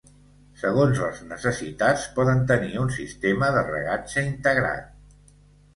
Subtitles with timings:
[0.61, 4.95] Segons les necessitats, poden tenir un sistema de regatge integrat.